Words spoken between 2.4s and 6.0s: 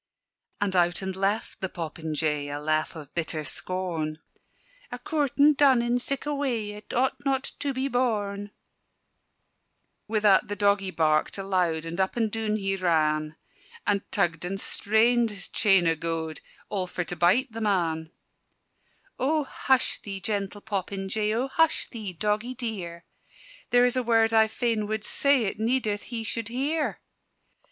A laugh of bitter scorn: "A coortin' done in